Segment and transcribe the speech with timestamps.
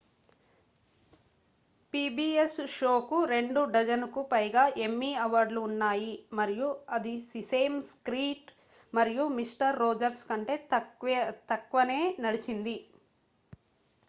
[1.93, 8.49] PbS షోకు రెండు-డజనుకు పైగా ఎమ్మీ అవార్డులు ఉన్నాయి మరియు అది సిసేమ్ స్ట్రీట్
[8.93, 10.55] మరియు మిస్టర్ రోజర్స్ కంటే
[11.49, 12.75] తక్కువే నడిచింది